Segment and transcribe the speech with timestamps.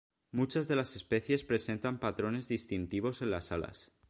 [0.31, 3.91] Muchas de las especies presentan patrones distintivos en las alas.